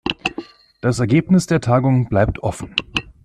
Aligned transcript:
Das 0.81 0.99
Ergebnis 0.99 1.45
der 1.45 1.61
Tagung 1.61 2.09
bleibt 2.09 2.39
offen. 2.39 2.73